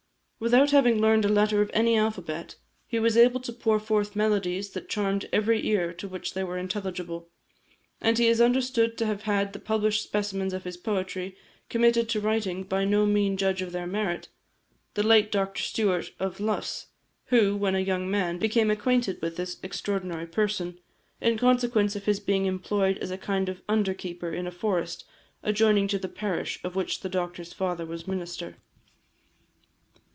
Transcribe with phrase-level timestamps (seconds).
[0.43, 2.55] Without having learned a letter of any alphabet,
[2.87, 6.57] he was enabled to pour forth melodies that charmed every ear to which they were
[6.57, 7.29] intelligible.
[8.01, 11.37] And he is understood to have had the published specimens of his poetry
[11.69, 14.29] committed to writing by no mean judge of their merit,
[14.95, 16.87] the late Dr Stewart of Luss,
[17.25, 20.79] who, when a young man, became acquainted with this extraordinary person,
[21.21, 25.05] in consequence of his being employed as a kind of under keeper in a forest
[25.43, 28.57] adjoining to the parish of which the Doctor's father was minister.